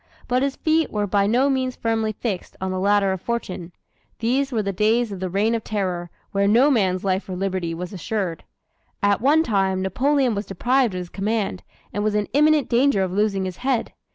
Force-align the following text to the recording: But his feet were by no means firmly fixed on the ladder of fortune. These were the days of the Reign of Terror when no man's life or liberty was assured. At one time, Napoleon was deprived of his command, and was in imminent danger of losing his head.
But 0.27 0.41
his 0.41 0.55
feet 0.55 0.89
were 0.89 1.05
by 1.05 1.27
no 1.27 1.47
means 1.47 1.75
firmly 1.75 2.11
fixed 2.11 2.55
on 2.59 2.71
the 2.71 2.79
ladder 2.79 3.11
of 3.11 3.21
fortune. 3.21 3.71
These 4.17 4.51
were 4.51 4.63
the 4.63 4.73
days 4.73 5.11
of 5.11 5.19
the 5.19 5.29
Reign 5.29 5.53
of 5.53 5.63
Terror 5.63 6.09
when 6.31 6.51
no 6.51 6.71
man's 6.71 7.03
life 7.03 7.29
or 7.29 7.35
liberty 7.35 7.75
was 7.75 7.93
assured. 7.93 8.43
At 9.03 9.21
one 9.21 9.43
time, 9.43 9.83
Napoleon 9.83 10.33
was 10.33 10.47
deprived 10.47 10.95
of 10.95 10.99
his 11.01 11.09
command, 11.09 11.61
and 11.93 12.03
was 12.03 12.15
in 12.15 12.27
imminent 12.33 12.67
danger 12.67 13.03
of 13.03 13.11
losing 13.11 13.45
his 13.45 13.57
head. 13.57 13.93